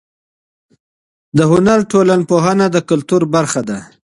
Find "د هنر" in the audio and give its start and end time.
1.37-1.79